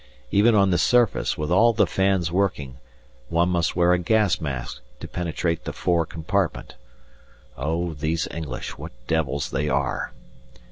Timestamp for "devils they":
9.05-9.69